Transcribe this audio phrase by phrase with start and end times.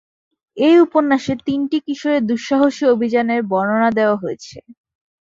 [0.57, 4.57] এই উপন্যাসে তিনটি কিশোরের দুঃসাহসী অভিযানের বর্ণনা দেওয়া হয়েছে।